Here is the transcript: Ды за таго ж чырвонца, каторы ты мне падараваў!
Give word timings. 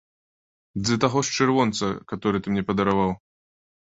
Ды 0.85 0.95
за 0.95 0.95
таго 1.03 1.21
ж 1.27 1.35
чырвонца, 1.37 1.89
каторы 2.13 2.41
ты 2.47 2.55
мне 2.55 2.63
падараваў! 2.71 3.13